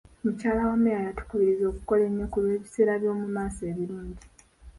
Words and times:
Mukyala 0.23 0.61
wa 0.69 0.75
mmeeya 0.77 1.01
yatukubiriza 1.07 1.65
okukola 1.67 2.01
ennyo 2.09 2.25
ku 2.31 2.37
lw'ebiseera 2.43 2.93
by'omu 3.01 3.27
maaso 3.35 3.61
ebirungi 3.71 4.25